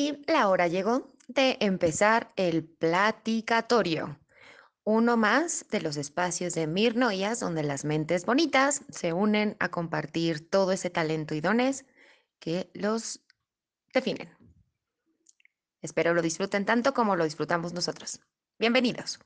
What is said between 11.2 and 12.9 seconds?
y dones que